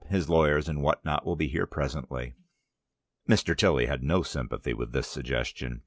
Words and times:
His 0.09 0.27
lawyers 0.27 0.67
and 0.67 0.81
what 0.81 1.05
not 1.05 1.27
will 1.27 1.35
be 1.35 1.47
here 1.47 1.67
presently." 1.67 2.33
Mr. 3.29 3.55
Tilly 3.55 3.85
had 3.85 4.01
no 4.01 4.23
sympathy 4.23 4.73
with 4.73 4.93
this 4.93 5.05
suggestion. 5.07 5.79